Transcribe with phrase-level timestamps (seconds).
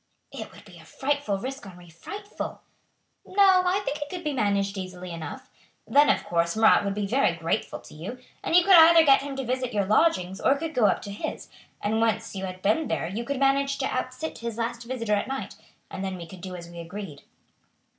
[0.31, 2.61] "It would be a frightful risk, Henri, frightful!"
[3.23, 5.47] "No, I think it could be managed easily enough.
[5.85, 9.21] Then, of course, Marat would be very grateful to you, and you could either get
[9.21, 11.49] him to visit your lodgings or could go up to his,
[11.83, 15.27] and once you had been there you could manage to outsit his last visitor at
[15.27, 15.53] night,
[15.91, 17.21] and then we could do as we agreed."